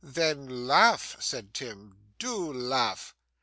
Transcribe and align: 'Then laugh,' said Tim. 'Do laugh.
'Then 0.03 0.65
laugh,' 0.65 1.15
said 1.19 1.53
Tim. 1.53 1.93
'Do 2.17 2.51
laugh. 2.51 3.13